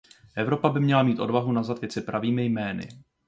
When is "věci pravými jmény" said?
1.81-2.87